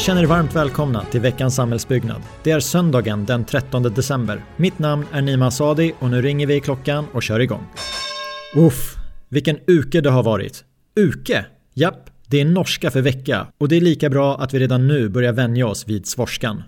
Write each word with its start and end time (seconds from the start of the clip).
känner 0.00 0.22
er 0.22 0.26
varmt 0.26 0.56
välkomna 0.56 1.04
till 1.04 1.20
veckans 1.20 1.54
samhällsbyggnad. 1.54 2.22
Det 2.42 2.50
är 2.50 2.60
söndagen 2.60 3.24
den 3.24 3.44
13 3.44 3.82
december. 3.82 4.44
Mitt 4.56 4.78
namn 4.78 5.06
är 5.12 5.22
Nima 5.22 5.50
Sadi 5.50 5.92
och 5.98 6.10
nu 6.10 6.22
ringer 6.22 6.46
vi 6.46 6.54
i 6.54 6.60
klockan 6.60 7.06
och 7.12 7.22
kör 7.22 7.40
igång. 7.40 7.66
Uff, 8.56 8.96
vilken 9.28 9.58
uke 9.66 10.00
det 10.00 10.10
har 10.10 10.22
varit. 10.22 10.64
Uke? 11.00 11.46
Japp, 11.74 12.10
det 12.26 12.40
är 12.40 12.44
norska 12.44 12.90
för 12.90 13.00
vecka 13.00 13.46
och 13.58 13.68
det 13.68 13.76
är 13.76 13.80
lika 13.80 14.10
bra 14.10 14.36
att 14.36 14.54
vi 14.54 14.58
redan 14.58 14.88
nu 14.88 15.08
börjar 15.08 15.32
vänja 15.32 15.66
oss 15.66 15.88
vid 15.88 16.06
svorskan. 16.06 16.62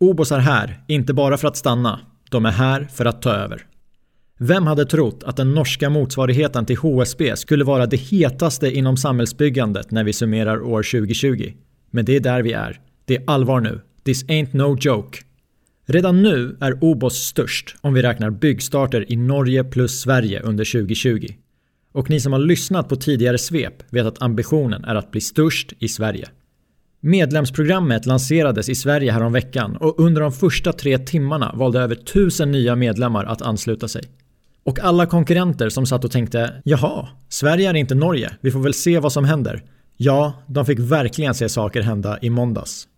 Obos 0.00 0.32
är 0.32 0.38
här, 0.38 0.84
inte 0.88 1.14
bara 1.14 1.36
för 1.36 1.48
att 1.48 1.56
stanna. 1.56 2.00
De 2.30 2.46
är 2.46 2.50
här 2.50 2.88
för 2.94 3.04
att 3.04 3.22
ta 3.22 3.30
över. 3.30 3.66
Vem 4.38 4.66
hade 4.66 4.86
trott 4.86 5.22
att 5.24 5.36
den 5.36 5.54
norska 5.54 5.90
motsvarigheten 5.90 6.66
till 6.66 6.76
HSB 6.76 7.36
skulle 7.36 7.64
vara 7.64 7.86
det 7.86 7.96
hetaste 7.96 8.70
inom 8.70 8.96
samhällsbyggandet 8.96 9.90
när 9.90 10.04
vi 10.04 10.12
summerar 10.12 10.62
år 10.62 10.82
2020? 10.82 11.52
Men 11.90 12.04
det 12.04 12.16
är 12.16 12.20
där 12.20 12.42
vi 12.42 12.52
är. 12.52 12.80
Det 13.04 13.16
är 13.16 13.22
allvar 13.26 13.60
nu. 13.60 13.80
This 14.04 14.24
ain't 14.24 14.56
no 14.56 14.76
joke. 14.80 15.18
Redan 15.86 16.22
nu 16.22 16.56
är 16.60 16.84
OBOS 16.84 17.14
störst 17.14 17.76
om 17.80 17.94
vi 17.94 18.02
räknar 18.02 18.30
byggstarter 18.30 19.12
i 19.12 19.16
Norge 19.16 19.64
plus 19.64 20.00
Sverige 20.00 20.40
under 20.40 20.64
2020. 20.64 21.26
Och 21.92 22.10
ni 22.10 22.20
som 22.20 22.32
har 22.32 22.40
lyssnat 22.40 22.88
på 22.88 22.96
tidigare 22.96 23.38
svep 23.38 23.74
vet 23.90 24.06
att 24.06 24.22
ambitionen 24.22 24.84
är 24.84 24.94
att 24.94 25.10
bli 25.10 25.20
störst 25.20 25.72
i 25.78 25.88
Sverige. 25.88 26.28
Medlemsprogrammet 27.00 28.06
lanserades 28.06 28.68
i 28.68 28.74
Sverige 28.74 29.12
häromveckan 29.12 29.76
och 29.76 30.00
under 30.00 30.20
de 30.20 30.32
första 30.32 30.72
tre 30.72 30.98
timmarna 30.98 31.52
valde 31.54 31.80
över 31.80 31.94
tusen 31.94 32.50
nya 32.50 32.76
medlemmar 32.76 33.24
att 33.24 33.42
ansluta 33.42 33.88
sig. 33.88 34.02
Och 34.64 34.80
alla 34.80 35.06
konkurrenter 35.06 35.68
som 35.68 35.86
satt 35.86 36.04
och 36.04 36.10
tänkte 36.10 36.62
“Jaha, 36.64 37.08
Sverige 37.28 37.70
är 37.70 37.74
inte 37.74 37.94
Norge, 37.94 38.36
vi 38.40 38.50
får 38.50 38.60
väl 38.60 38.74
se 38.74 38.98
vad 38.98 39.12
som 39.12 39.24
händer” 39.24 39.62
Ja, 40.02 40.32
de 40.46 40.66
fick 40.66 40.78
verkligen 40.78 41.34
se 41.34 41.48
saker 41.48 41.82
hända 41.82 42.18
i 42.22 42.30
måndags. 42.30 42.88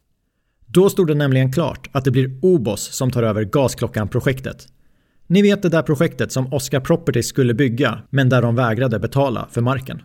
Då 0.66 0.90
stod 0.90 1.06
det 1.06 1.14
nämligen 1.14 1.52
klart 1.52 1.88
att 1.92 2.04
det 2.04 2.10
blir 2.10 2.38
OBOS 2.42 2.80
som 2.80 3.10
tar 3.10 3.22
över 3.22 3.44
Gasklockan-projektet. 3.44 4.68
Ni 5.26 5.42
vet 5.42 5.62
det 5.62 5.68
där 5.68 5.82
projektet 5.82 6.32
som 6.32 6.52
Oscar 6.52 6.80
Properties 6.80 7.26
skulle 7.26 7.54
bygga, 7.54 8.02
men 8.10 8.28
där 8.28 8.42
de 8.42 8.54
vägrade 8.54 8.98
betala 8.98 9.48
för 9.50 9.60
marken. 9.60 10.02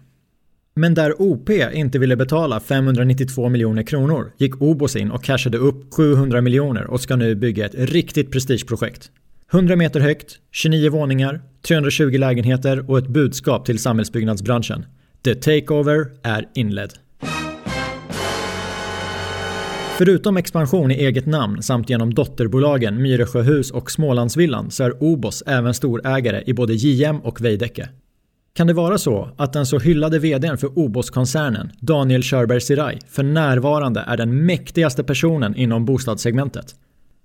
Men 0.75 0.93
där 0.93 1.21
OP 1.21 1.49
inte 1.49 1.99
ville 1.99 2.15
betala 2.15 2.59
592 2.59 3.49
miljoner 3.49 3.83
kronor 3.83 4.31
gick 4.37 4.61
OBOS 4.61 4.95
in 4.95 5.11
och 5.11 5.23
cashade 5.23 5.57
upp 5.57 5.93
700 5.93 6.41
miljoner 6.41 6.87
och 6.87 7.01
ska 7.01 7.15
nu 7.15 7.35
bygga 7.35 7.65
ett 7.65 7.75
riktigt 7.75 8.31
prestigeprojekt. 8.31 9.11
100 9.51 9.75
meter 9.75 9.99
högt, 9.99 10.39
29 10.51 10.89
våningar, 10.89 11.41
320 11.67 12.17
lägenheter 12.17 12.89
och 12.89 12.97
ett 12.97 13.07
budskap 13.07 13.65
till 13.65 13.79
samhällsbyggnadsbranschen. 13.79 14.85
The 15.27 15.35
Takeover 15.35 16.07
är 16.23 16.49
inledd. 16.53 16.93
Förutom 19.97 20.37
expansion 20.37 20.91
i 20.91 20.93
eget 20.93 21.25
namn 21.25 21.63
samt 21.63 21.89
genom 21.89 22.13
dotterbolagen 22.13 23.01
Myresjöhus 23.01 23.71
och 23.71 23.91
Smålandsvillan 23.91 24.71
så 24.71 24.83
är 24.83 25.03
Obos 25.03 25.43
även 25.45 25.73
storägare 25.73 26.43
i 26.45 26.53
både 26.53 26.73
JM 26.73 27.19
och 27.19 27.41
Veidekke. 27.41 27.89
Kan 28.53 28.67
det 28.67 28.73
vara 28.73 28.97
så 28.97 29.29
att 29.37 29.53
den 29.53 29.65
så 29.65 29.79
hyllade 29.79 30.19
VDn 30.19 30.57
för 30.57 30.79
Obos-koncernen, 30.79 31.71
Daniel 31.79 32.23
Körberg 32.23 32.61
Siraj, 32.61 32.99
för 33.09 33.23
närvarande 33.23 34.03
är 34.07 34.17
den 34.17 34.45
mäktigaste 34.45 35.03
personen 35.03 35.55
inom 35.55 35.85
bostadssegmentet? 35.85 36.75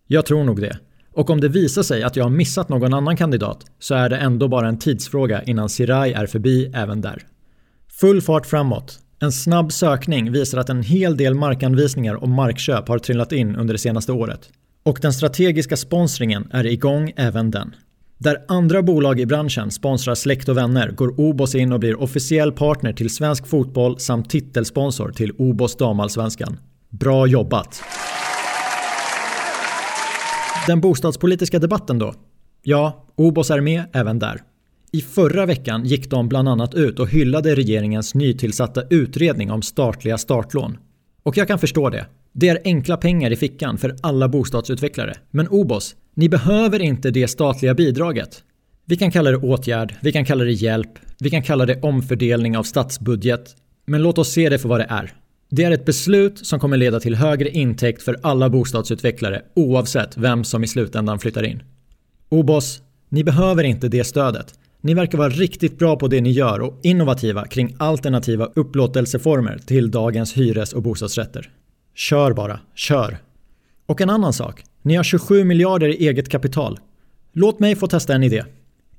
Jag 0.07 0.27
tror 0.27 0.45
nog 0.45 0.61
det. 0.61 0.79
Och 1.13 1.31
om 1.31 1.41
det 1.41 1.49
visar 1.49 1.83
sig 1.83 2.03
att 2.03 2.17
jag 2.17 2.25
har 2.25 2.31
missat 2.31 2.69
någon 2.69 2.95
annan 2.95 3.17
kandidat 3.17 3.67
så 3.79 3.95
är 3.95 4.09
det 4.09 4.17
ändå 4.17 4.49
bara 4.49 4.69
en 4.69 4.79
tidsfråga 4.79 5.43
innan 5.43 5.69
Siraj 5.69 6.13
är 6.13 6.27
förbi 6.27 6.73
även 6.75 7.01
där. 7.01 7.23
Full 8.01 8.21
fart 8.21 8.47
framåt. 8.47 8.99
En 9.21 9.33
snabb 9.33 9.73
sökning 9.73 10.33
visar 10.33 10.59
att 10.59 10.69
en 10.69 10.83
hel 10.83 11.17
del 11.17 11.35
markanvisningar 11.35 12.15
och 12.15 12.29
markköp 12.29 12.89
har 12.89 12.99
trillat 12.99 13.33
in 13.33 13.57
under 13.57 13.75
det 13.75 13.79
senaste 13.79 14.13
året. 14.13 14.51
Och 14.83 14.99
den 15.03 15.13
strategiska 15.13 15.77
sponsringen 15.77 16.49
är 16.53 16.67
igång 16.67 17.13
även 17.17 17.51
den. 17.51 17.75
Där 18.19 18.45
andra 18.49 18.83
bolag 18.83 19.21
i 19.21 19.27
branschen 19.27 19.71
sponsrar 19.71 20.15
släkt 20.15 20.49
och 20.49 20.57
vänner 20.57 20.91
går 20.91 21.21
Obos 21.21 21.55
in 21.55 21.73
och 21.73 21.81
blir 21.81 22.03
officiell 22.03 22.53
partner 22.53 22.93
till 22.93 23.15
svensk 23.15 23.47
fotboll 23.47 23.99
samt 23.99 24.31
titelsponsor 24.31 25.13
till 25.13 25.33
Obos 25.39 25.77
damallsvenskan. 25.77 26.59
Bra 26.91 27.27
jobbat! 27.27 27.83
Den 30.67 30.81
bostadspolitiska 30.81 31.59
debatten 31.59 31.99
då? 31.99 32.15
Ja, 32.63 33.07
Obos 33.17 33.51
är 33.51 33.61
med 33.61 33.85
även 33.93 34.19
där. 34.19 34.43
I 34.95 35.01
förra 35.01 35.47
veckan 35.47 35.85
gick 35.85 36.11
de 36.11 36.29
bland 36.29 36.49
annat 36.49 36.75
ut 36.75 37.01
och 37.01 37.09
hyllade 37.09 37.55
regeringens 37.55 38.15
nytillsatta 38.15 38.83
utredning 38.91 39.51
om 39.51 39.63
statliga 39.63 40.19
startlån. 40.19 40.79
Och 41.23 41.37
jag 41.37 41.49
kan 41.49 41.59
förstå 41.59 41.91
det. 41.91 42.07
Det 42.33 42.49
är 42.49 42.59
enkla 42.65 42.97
pengar 42.97 43.31
i 43.31 43.37
fickan 43.37 43.79
för 43.79 43.97
alla 44.01 44.29
bostadsutvecklare. 44.29 45.15
Men 45.31 45.49
Obos, 45.49 45.95
ni 46.15 46.29
behöver 46.29 46.83
inte 46.83 47.11
det 47.11 47.29
statliga 47.29 47.75
bidraget. 47.75 48.43
Vi 48.87 48.97
kan 48.97 49.11
kalla 49.11 49.31
det 49.31 49.37
åtgärd, 49.37 49.95
vi 50.03 50.13
kan 50.13 50.25
kalla 50.25 50.45
det 50.45 50.53
hjälp, 50.53 50.99
vi 51.21 51.31
kan 51.31 51.43
kalla 51.43 51.67
det 51.67 51.81
omfördelning 51.81 52.57
av 52.57 52.63
statsbudget. 52.63 53.57
Men 53.87 54.03
låt 54.03 54.19
oss 54.19 54.33
se 54.33 54.49
det 54.49 54.59
för 54.59 54.69
vad 54.69 54.81
det 54.81 54.87
är. 54.91 55.13
Det 55.51 55.65
är 55.65 55.71
ett 55.71 55.85
beslut 55.85 56.47
som 56.47 56.61
kommer 56.61 56.77
leda 56.77 57.01
till 57.01 57.15
högre 57.15 57.49
intäkt 57.49 58.03
för 58.03 58.17
alla 58.23 58.51
bostadsutvecklare 58.51 59.43
oavsett 59.55 60.17
vem 60.17 60.45
som 60.45 60.65
i 60.65 60.69
slutändan 60.69 61.19
flyttar 61.19 61.43
in. 61.43 61.63
Obos, 62.29 62.83
ni 63.09 63.25
behöver 63.25 63.65
inte 63.65 63.89
det 63.89 64.05
stödet. 64.05 64.55
Ni 64.85 64.95
verkar 64.95 65.19
vara 65.19 65.29
riktigt 65.29 65.79
bra 65.79 65.97
på 65.97 66.09
det 66.09 66.21
ni 66.21 66.31
gör 66.31 66.61
och 66.61 66.81
innovativa 66.83 67.47
kring 67.47 67.77
alternativa 67.79 68.47
upplåtelseformer 68.55 69.59
till 69.67 69.91
dagens 69.91 70.37
hyres 70.37 70.73
och 70.73 70.83
bostadsrätter. 70.83 71.51
Kör 71.95 72.33
bara, 72.33 72.61
kör! 72.75 73.19
Och 73.87 74.01
en 74.01 74.11
annan 74.11 74.33
sak. 74.33 74.65
Ni 74.83 74.97
har 74.97 75.05
27 75.05 75.45
miljarder 75.45 75.89
i 75.89 76.09
eget 76.09 76.29
kapital. 76.29 76.79
Låt 77.33 77.61
mig 77.61 77.77
få 77.77 77.87
testa 77.87 78.15
en 78.15 78.23
idé. 78.23 78.45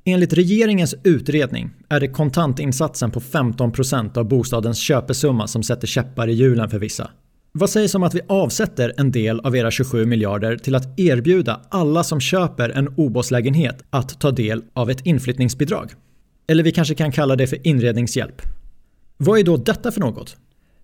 Enligt 0.05 0.33
regeringens 0.33 0.95
utredning 1.03 1.69
är 1.89 1.99
det 1.99 2.07
kontantinsatsen 2.07 3.11
på 3.11 3.19
15% 3.19 4.17
av 4.17 4.25
bostadens 4.25 4.79
köpesumma 4.79 5.47
som 5.47 5.63
sätter 5.63 5.87
käppar 5.87 6.27
i 6.27 6.33
hjulen 6.33 6.69
för 6.69 6.79
vissa. 6.79 7.11
Vad 7.55 7.69
sägs 7.69 7.95
om 7.95 8.03
att 8.03 8.15
vi 8.15 8.21
avsätter 8.27 8.93
en 8.97 9.11
del 9.11 9.39
av 9.39 9.55
era 9.55 9.71
27 9.71 10.05
miljarder 10.05 10.57
till 10.57 10.75
att 10.75 10.99
erbjuda 10.99 11.61
alla 11.69 12.03
som 12.03 12.19
köper 12.19 12.69
en 12.69 12.93
OBOS-lägenhet 12.97 13.83
att 13.89 14.19
ta 14.19 14.31
del 14.31 14.63
av 14.73 14.89
ett 14.89 15.05
inflyttningsbidrag? 15.05 15.91
Eller 16.47 16.63
vi 16.63 16.71
kanske 16.71 16.95
kan 16.95 17.11
kalla 17.11 17.35
det 17.35 17.47
för 17.47 17.67
inredningshjälp. 17.67 18.41
Vad 19.17 19.39
är 19.39 19.43
då 19.43 19.57
detta 19.57 19.91
för 19.91 19.99
något? 19.99 20.37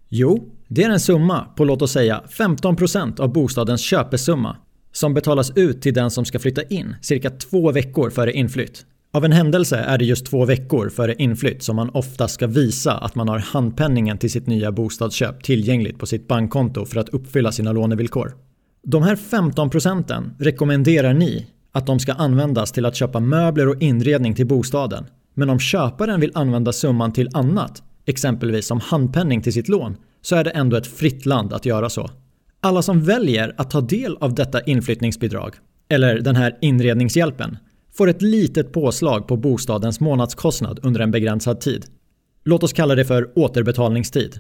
Jo, 0.10 0.52
det 0.68 0.84
är 0.84 0.90
en 0.90 1.00
summa 1.00 1.46
på 1.58 1.66
låt 1.66 1.82
oss 1.82 1.92
säga 1.92 2.24
15% 2.30 3.20
av 3.20 3.34
bostadens 3.34 3.82
köpesumma 3.82 4.58
som 4.92 5.14
betalas 5.14 5.52
ut 5.56 5.82
till 5.82 5.94
den 5.94 6.12
som 6.12 6.26
ska 6.26 6.40
flytta 6.40 6.64
in 6.64 6.96
cirka 7.02 7.30
två 7.30 7.72
veckor 7.72 8.10
före 8.10 8.34
inflytt. 8.34 8.86
Av 9.12 9.26
en 9.26 9.32
händelse 9.32 9.78
är 9.78 9.98
det 9.98 10.06
just 10.06 10.26
två 10.26 10.46
veckor 10.46 10.90
före 10.90 11.16
inflytt 11.16 11.64
som 11.64 11.76
man 11.76 11.90
ofta 11.90 12.28
ska 12.28 12.48
visa 12.48 12.94
att 12.94 13.16
man 13.16 13.28
har 13.28 13.40
handpenningen 13.40 14.18
till 14.18 14.32
sitt 14.32 14.48
nya 14.48 14.72
bostadsköp 14.72 15.44
tillgängligt 15.44 16.00
på 16.00 16.06
sitt 16.06 16.28
bankkonto 16.28 16.86
för 16.86 17.00
att 17.00 17.10
uppfylla 17.10 17.52
sina 17.52 17.72
lånevillkor. 17.72 18.36
De 18.84 19.04
här 19.04 19.16
15 19.16 19.70
procenten 19.70 20.36
rekommenderar 20.40 21.14
ni 21.14 21.48
att 21.72 21.86
de 21.86 22.00
ska 22.00 22.14
användas 22.14 22.72
till 22.72 22.86
att 22.86 22.96
köpa 22.96 23.20
möbler 23.20 23.68
och 23.68 23.82
inredning 23.82 24.36
till 24.36 24.48
bostaden. 24.48 25.06
Men 25.34 25.50
om 25.50 25.60
köparen 25.60 26.20
vill 26.20 26.32
använda 26.34 26.74
summan 26.74 27.14
till 27.14 27.30
annat, 27.34 27.84
exempelvis 28.06 28.68
som 28.68 28.80
handpenning 28.80 29.42
till 29.42 29.54
sitt 29.54 29.70
lån, 29.70 29.98
så 30.22 30.36
är 30.36 30.44
det 30.44 30.50
ändå 30.50 30.78
ett 30.78 30.88
fritt 30.88 31.26
land 31.26 31.54
att 31.54 31.66
göra 31.66 31.90
så. 31.90 32.10
Alla 32.62 32.82
som 32.82 33.04
väljer 33.04 33.56
att 33.58 33.72
ta 33.72 33.82
del 33.82 34.18
av 34.20 34.36
detta 34.36 34.62
inflyttningsbidrag, 34.62 35.54
eller 35.90 36.20
den 36.20 36.36
här 36.36 36.58
inredningshjälpen, 36.62 37.58
får 38.00 38.10
ett 38.10 38.22
litet 38.22 38.72
påslag 38.72 39.28
på 39.28 39.38
bostadens 39.38 40.00
månadskostnad 40.00 40.80
under 40.84 41.00
en 41.00 41.12
begränsad 41.12 41.62
tid. 41.62 41.86
Låt 42.46 42.64
oss 42.64 42.74
kalla 42.74 42.96
det 42.96 43.06
för 43.06 43.30
återbetalningstid. 43.36 44.40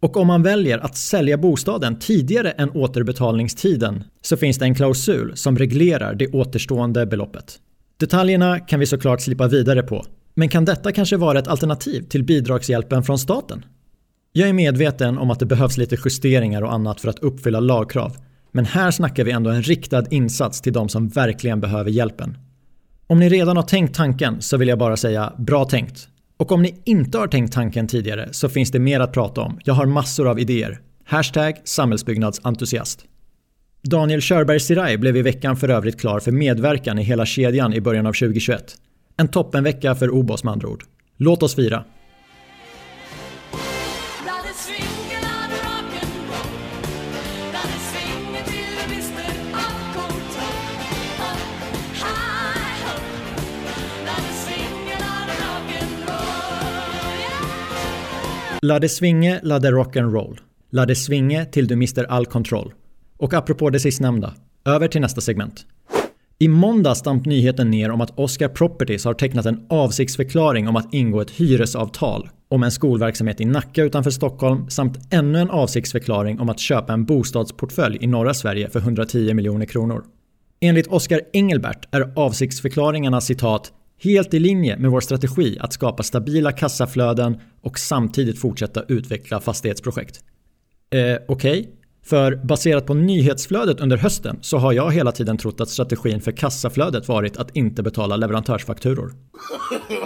Och 0.00 0.16
om 0.16 0.26
man 0.26 0.42
väljer 0.42 0.78
att 0.78 0.96
sälja 0.96 1.38
bostaden 1.38 1.98
tidigare 1.98 2.50
än 2.50 2.70
återbetalningstiden 2.70 4.04
så 4.22 4.36
finns 4.36 4.58
det 4.58 4.64
en 4.64 4.74
klausul 4.74 5.36
som 5.36 5.58
reglerar 5.58 6.14
det 6.14 6.28
återstående 6.28 7.06
beloppet. 7.06 7.58
Detaljerna 7.96 8.60
kan 8.60 8.80
vi 8.80 8.86
såklart 8.86 9.20
slippa 9.20 9.48
vidare 9.48 9.82
på, 9.82 10.06
men 10.34 10.48
kan 10.48 10.64
detta 10.64 10.92
kanske 10.92 11.16
vara 11.16 11.38
ett 11.38 11.48
alternativ 11.48 12.02
till 12.02 12.24
bidragshjälpen 12.24 13.02
från 13.02 13.18
staten? 13.18 13.64
Jag 14.32 14.48
är 14.48 14.52
medveten 14.52 15.18
om 15.18 15.30
att 15.30 15.38
det 15.38 15.46
behövs 15.46 15.76
lite 15.78 15.96
justeringar 16.04 16.62
och 16.62 16.72
annat 16.72 17.00
för 17.00 17.08
att 17.08 17.18
uppfylla 17.18 17.60
lagkrav, 17.60 18.16
men 18.52 18.64
här 18.64 18.90
snackar 18.90 19.24
vi 19.24 19.30
ändå 19.30 19.50
en 19.50 19.62
riktad 19.62 20.04
insats 20.10 20.60
till 20.60 20.72
de 20.72 20.88
som 20.88 21.08
verkligen 21.08 21.60
behöver 21.60 21.90
hjälpen. 21.90 22.38
Om 23.10 23.20
ni 23.20 23.28
redan 23.28 23.56
har 23.56 23.64
tänkt 23.64 23.94
tanken 23.94 24.42
så 24.42 24.56
vill 24.56 24.68
jag 24.68 24.78
bara 24.78 24.96
säga 24.96 25.32
bra 25.38 25.64
tänkt. 25.64 26.08
Och 26.36 26.52
om 26.52 26.62
ni 26.62 26.80
inte 26.84 27.18
har 27.18 27.26
tänkt 27.26 27.52
tanken 27.52 27.86
tidigare 27.86 28.28
så 28.32 28.48
finns 28.48 28.70
det 28.70 28.78
mer 28.78 29.00
att 29.00 29.12
prata 29.12 29.40
om. 29.40 29.58
Jag 29.64 29.74
har 29.74 29.86
massor 29.86 30.28
av 30.28 30.40
idéer. 30.40 30.80
Hashtag 31.04 31.60
samhällsbyggnadsentusiast. 31.64 33.04
Daniel 33.82 34.20
Körberg 34.20 34.60
Siraj 34.60 34.96
blev 34.96 35.16
i 35.16 35.22
veckan 35.22 35.56
för 35.56 35.68
övrigt 35.68 36.00
klar 36.00 36.20
för 36.20 36.32
medverkan 36.32 36.98
i 36.98 37.02
hela 37.02 37.26
kedjan 37.26 37.74
i 37.74 37.80
början 37.80 38.06
av 38.06 38.12
2021. 38.12 38.76
En 39.16 39.28
toppenvecka 39.28 39.94
för 39.94 40.10
OBOS 40.10 40.44
med 40.44 40.52
andra 40.52 40.68
ord. 40.68 40.84
Låt 41.16 41.42
oss 41.42 41.54
fira! 41.54 41.84
La 58.62 58.78
det 58.78 58.88
svinge, 58.88 59.40
la 59.42 59.58
det 59.58 59.70
rock'n'roll. 59.70 60.38
La 60.70 60.86
det 60.86 60.94
svinge 60.94 61.44
till 61.44 61.66
du 61.66 61.76
mister 61.76 62.04
all 62.04 62.26
kontroll. 62.26 62.72
Och 63.18 63.34
apropå 63.34 63.70
det 63.70 63.80
sistnämnda, 63.80 64.34
över 64.64 64.88
till 64.88 65.00
nästa 65.00 65.20
segment. 65.20 65.66
I 66.38 66.48
måndags 66.48 66.98
stamp 66.98 67.26
nyheten 67.26 67.70
ner 67.70 67.90
om 67.90 68.00
att 68.00 68.18
Oscar 68.18 68.48
Properties 68.48 69.04
har 69.04 69.14
tecknat 69.14 69.46
en 69.46 69.66
avsiktsförklaring 69.68 70.68
om 70.68 70.76
att 70.76 70.94
ingå 70.94 71.20
ett 71.20 71.30
hyresavtal 71.30 72.28
om 72.48 72.62
en 72.62 72.70
skolverksamhet 72.70 73.40
i 73.40 73.44
Nacka 73.44 73.82
utanför 73.82 74.10
Stockholm 74.10 74.70
samt 74.70 74.98
ännu 75.12 75.38
en 75.38 75.50
avsiktsförklaring 75.50 76.40
om 76.40 76.48
att 76.48 76.60
köpa 76.60 76.92
en 76.92 77.04
bostadsportfölj 77.04 77.98
i 78.00 78.06
norra 78.06 78.34
Sverige 78.34 78.70
för 78.70 78.80
110 78.80 79.34
miljoner 79.34 79.66
kronor. 79.66 80.04
Enligt 80.60 80.86
Oscar 80.86 81.20
Engelbert 81.32 81.88
är 81.90 82.12
avsiktsförklaringarna 82.16 83.20
citat 83.20 83.72
“helt 84.02 84.34
i 84.34 84.38
linje 84.38 84.76
med 84.78 84.90
vår 84.90 85.00
strategi 85.00 85.58
att 85.60 85.72
skapa 85.72 86.02
stabila 86.02 86.52
kassaflöden 86.52 87.40
och 87.62 87.78
samtidigt 87.78 88.38
fortsätta 88.38 88.82
utveckla 88.88 89.40
fastighetsprojekt”. 89.40 90.20
Eh, 90.90 91.16
Okej, 91.28 91.60
okay. 91.60 91.66
För 92.08 92.36
baserat 92.36 92.86
på 92.86 92.94
nyhetsflödet 92.94 93.80
under 93.80 93.96
hösten 93.96 94.38
så 94.40 94.58
har 94.58 94.72
jag 94.72 94.92
hela 94.92 95.12
tiden 95.12 95.38
trott 95.38 95.60
att 95.60 95.68
strategin 95.68 96.20
för 96.20 96.32
kassaflödet 96.32 97.08
varit 97.08 97.36
att 97.36 97.56
inte 97.56 97.82
betala 97.82 98.16
leverantörsfakturor. 98.16 99.12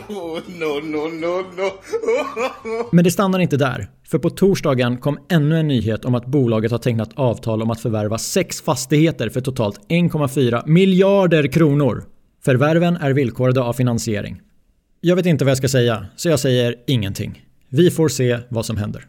no, 0.09 0.81
no, 0.83 1.09
no. 1.57 1.71
Men 2.93 3.05
det 3.05 3.11
stannar 3.11 3.39
inte 3.39 3.57
där. 3.57 3.91
För 4.09 4.19
på 4.19 4.31
torsdagen 4.31 4.99
kom 4.99 5.19
ännu 5.31 5.59
en 5.59 5.69
nyhet 5.69 6.05
om 6.05 6.15
att 6.15 6.27
bolaget 6.27 6.71
har 6.71 6.79
tecknat 6.79 7.11
avtal 7.15 7.63
om 7.63 7.71
att 7.71 7.81
förvärva 7.81 8.19
sex 8.19 8.61
fastigheter 8.63 9.29
för 9.29 9.41
totalt 9.41 9.81
1,4 9.89 10.63
miljarder 10.67 11.47
kronor. 11.47 12.05
Förvärven 12.45 12.97
är 12.97 13.13
villkorade 13.13 13.61
av 13.61 13.73
finansiering. 13.73 14.41
Jag 15.01 15.17
vet 15.17 15.27
inte 15.27 15.45
vad 15.45 15.51
jag 15.51 15.59
ska 15.59 15.69
säga, 15.69 16.07
så 16.17 16.29
jag 16.29 16.41
säger 16.41 16.75
ingenting. 16.87 17.45
Vi 17.69 17.91
får 17.91 18.09
se 18.09 18.39
vad 18.49 18.67
som 18.67 18.77
händer. 18.77 19.07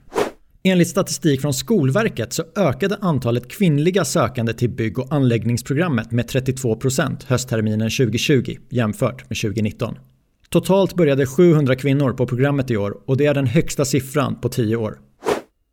Enligt 0.63 0.87
statistik 0.87 1.41
från 1.41 1.53
Skolverket 1.53 2.33
så 2.33 2.43
ökade 2.55 2.97
antalet 3.01 3.47
kvinnliga 3.47 4.05
sökande 4.05 4.53
till 4.53 4.69
bygg 4.69 4.99
och 4.99 5.13
anläggningsprogrammet 5.13 6.11
med 6.11 6.25
32% 6.25 7.25
höstterminen 7.27 7.89
2020 7.89 8.57
jämfört 8.69 9.29
med 9.29 9.37
2019. 9.41 9.95
Totalt 10.49 10.95
började 10.95 11.25
700 11.25 11.75
kvinnor 11.75 12.13
på 12.13 12.27
programmet 12.27 12.71
i 12.71 12.77
år 12.77 12.97
och 13.05 13.17
det 13.17 13.25
är 13.25 13.33
den 13.33 13.47
högsta 13.47 13.85
siffran 13.85 14.41
på 14.41 14.49
10 14.49 14.75
år. 14.75 14.99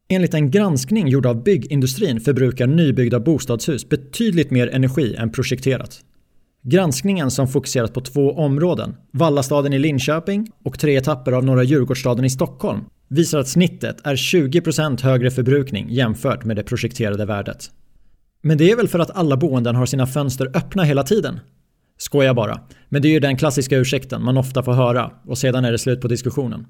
Enligt 0.09 0.35
en 0.35 0.51
granskning 0.51 1.09
gjord 1.09 1.27
av 1.27 1.43
byggindustrin 1.43 2.21
förbrukar 2.21 2.67
nybyggda 2.67 3.21
bostadshus 3.21 3.89
betydligt 3.89 4.51
mer 4.51 4.69
energi 4.69 5.15
än 5.15 5.33
projekterat. 5.33 6.01
Granskningen 6.62 7.31
som 7.31 7.49
fokuserat 7.49 7.95
på 7.95 8.01
två 8.01 8.33
områden, 8.33 8.97
Vallastaden 9.12 9.73
i 9.73 9.79
Linköping 9.79 10.51
och 10.65 10.79
tre 10.79 10.97
etapper 10.97 11.33
av 11.33 11.45
Norra 11.45 11.62
Djurgårdsstaden 11.62 12.25
i 12.25 12.31
Stockholm, 12.31 12.81
visar 13.09 13.39
att 13.39 13.49
snittet 13.49 14.07
är 14.07 14.17
20% 14.17 15.03
högre 15.03 15.31
förbrukning 15.31 15.91
jämfört 15.91 16.45
med 16.45 16.57
det 16.57 16.62
projekterade 16.62 17.25
värdet. 17.27 17.71
Men 18.43 18.59
det 18.59 18.71
är 18.71 18.77
väl 18.77 18.89
för 18.89 18.99
att 18.99 19.11
alla 19.11 19.37
boenden 19.37 19.77
har 19.77 19.87
sina 19.87 20.07
fönster 20.07 20.51
öppna 20.55 20.83
hela 20.83 21.03
tiden? 21.03 21.41
Skoja 21.99 22.35
bara. 22.35 22.61
Men 22.89 23.03
det 23.03 23.09
är 23.09 23.12
ju 23.12 23.21
den 23.21 23.37
klassiska 23.37 23.77
ursäkten 23.77 24.25
man 24.25 24.37
ofta 24.37 24.62
får 24.62 24.73
höra 24.73 25.11
och 25.27 25.39
sedan 25.39 25.65
är 25.65 25.73
det 25.73 25.79
slut 25.79 26.01
på 26.01 26.09
diskussionen. 26.09 26.67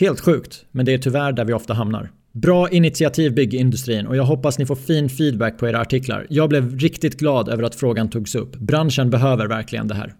Helt 0.00 0.20
sjukt, 0.20 0.64
men 0.70 0.86
det 0.86 0.92
är 0.94 0.98
tyvärr 0.98 1.32
där 1.32 1.44
vi 1.44 1.52
ofta 1.52 1.74
hamnar. 1.74 2.10
Bra 2.32 2.70
initiativ 2.70 3.34
byggindustrin 3.34 4.06
och 4.06 4.16
jag 4.16 4.24
hoppas 4.24 4.58
ni 4.58 4.66
får 4.66 4.76
fin 4.76 5.08
feedback 5.08 5.58
på 5.58 5.68
era 5.68 5.80
artiklar. 5.80 6.26
Jag 6.30 6.48
blev 6.48 6.78
riktigt 6.78 7.18
glad 7.18 7.48
över 7.48 7.62
att 7.62 7.74
frågan 7.74 8.10
togs 8.10 8.34
upp. 8.34 8.56
Branschen 8.56 9.10
behöver 9.10 9.46
verkligen 9.46 9.88
det 9.88 9.94
här. 9.94 10.14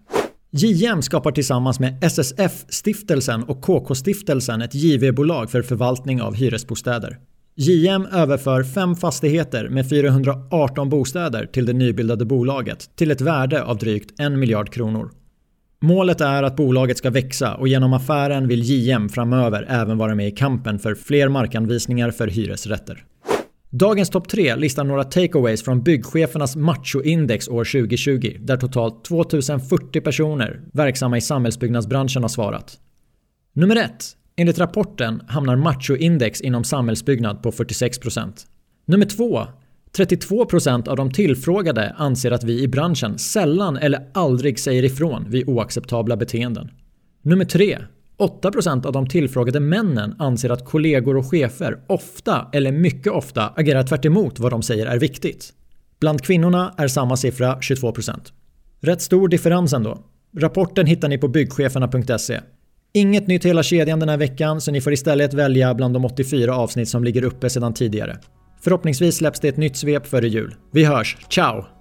JM 0.51 1.01
skapar 1.01 1.31
tillsammans 1.31 1.79
med 1.79 2.03
SSF-stiftelsen 2.03 3.43
och 3.43 3.61
KK-stiftelsen 3.61 4.61
ett 4.61 4.75
JV-bolag 4.75 5.51
för 5.51 5.61
förvaltning 5.61 6.21
av 6.21 6.35
hyresbostäder. 6.35 7.17
JM 7.55 8.05
överför 8.05 8.63
fem 8.63 8.95
fastigheter 8.95 9.69
med 9.69 9.89
418 9.89 10.89
bostäder 10.89 11.45
till 11.45 11.65
det 11.65 11.73
nybildade 11.73 12.25
bolaget 12.25 12.89
till 12.95 13.11
ett 13.11 13.21
värde 13.21 13.63
av 13.63 13.77
drygt 13.77 14.19
en 14.19 14.39
miljard 14.39 14.73
kronor. 14.73 15.11
Målet 15.83 16.21
är 16.21 16.43
att 16.43 16.55
bolaget 16.55 16.97
ska 16.97 17.09
växa 17.09 17.55
och 17.55 17.67
genom 17.67 17.93
affären 17.93 18.47
vill 18.47 18.63
JM 18.63 19.09
framöver 19.09 19.65
även 19.69 19.97
vara 19.97 20.15
med 20.15 20.27
i 20.27 20.31
kampen 20.31 20.79
för 20.79 20.95
fler 20.95 21.29
markanvisningar 21.29 22.11
för 22.11 22.27
hyresrätter. 22.27 23.05
Dagens 23.69 24.09
topp 24.09 24.27
3 24.27 24.55
listar 24.55 24.83
några 24.83 25.03
takeaways 25.03 25.63
från 25.63 25.83
byggchefernas 25.83 26.55
machoindex 26.55 27.47
år 27.47 27.63
2020 27.63 28.37
där 28.39 28.57
totalt 28.57 29.05
2040 29.05 30.01
personer 30.01 30.61
verksamma 30.73 31.17
i 31.17 31.21
samhällsbyggnadsbranschen 31.21 32.21
har 32.21 32.29
svarat. 32.29 32.79
Nummer 33.53 33.75
1. 33.75 33.91
Enligt 34.35 34.59
rapporten 34.59 35.21
hamnar 35.27 35.55
machoindex 35.55 36.41
inom 36.41 36.63
samhällsbyggnad 36.63 37.43
på 37.43 37.51
46%. 37.51 38.31
Nummer 38.85 39.05
2. 39.05 39.47
32% 39.97 40.87
av 40.87 40.95
de 40.95 41.11
tillfrågade 41.11 41.95
anser 41.97 42.31
att 42.31 42.43
vi 42.43 42.61
i 42.61 42.67
branschen 42.67 43.17
sällan 43.17 43.77
eller 43.77 44.09
aldrig 44.13 44.59
säger 44.59 44.83
ifrån 44.83 45.25
vid 45.29 45.49
oacceptabla 45.49 46.17
beteenden. 46.17 46.69
Nummer 47.21 47.45
3. 47.45 47.79
8% 48.19 48.85
av 48.85 48.91
de 48.91 49.07
tillfrågade 49.07 49.59
männen 49.59 50.15
anser 50.19 50.49
att 50.49 50.65
kollegor 50.65 51.17
och 51.17 51.31
chefer 51.31 51.79
ofta 51.87 52.49
eller 52.53 52.71
mycket 52.71 53.13
ofta 53.13 53.47
agerar 53.47 53.83
tvärt 53.83 54.39
vad 54.39 54.51
de 54.51 54.61
säger 54.61 54.85
är 54.85 54.99
viktigt. 54.99 55.53
Bland 55.99 56.21
kvinnorna 56.21 56.73
är 56.77 56.87
samma 56.87 57.17
siffra 57.17 57.55
22%. 57.55 58.19
Rätt 58.81 59.01
stor 59.01 59.27
differens 59.27 59.73
ändå. 59.73 59.99
Rapporten 60.37 60.85
hittar 60.85 61.09
ni 61.09 61.17
på 61.17 61.27
byggcheferna.se. 61.27 62.39
Inget 62.93 63.27
nytt 63.27 63.45
hela 63.45 63.63
kedjan 63.63 63.99
den 63.99 64.09
här 64.09 64.17
veckan 64.17 64.61
så 64.61 64.71
ni 64.71 64.81
får 64.81 64.93
istället 64.93 65.33
välja 65.33 65.73
bland 65.73 65.93
de 65.93 66.05
84 66.05 66.55
avsnitt 66.55 66.89
som 66.89 67.03
ligger 67.03 67.23
uppe 67.23 67.49
sedan 67.49 67.73
tidigare. 67.73 68.17
Förhoppningsvis 68.63 69.17
släpps 69.17 69.39
det 69.39 69.47
ett 69.47 69.57
nytt 69.57 69.77
svep 69.77 70.07
före 70.07 70.27
jul. 70.27 70.55
Vi 70.71 70.85
hörs, 70.85 71.17
ciao! 71.29 71.72